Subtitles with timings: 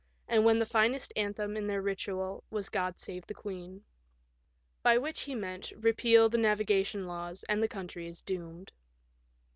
[0.27, 3.83] 'and when the finest anthem in their ritual was * God save the Queen!'"
[4.81, 8.71] By which he meant, repeal the navigation laws and the country is doomed.